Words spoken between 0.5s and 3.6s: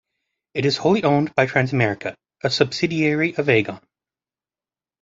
It is wholly owned by Transamerica, a subsidiary of